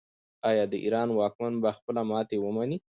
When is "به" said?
1.63-1.69